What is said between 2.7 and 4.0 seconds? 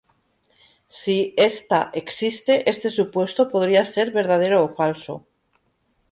este supuesto podría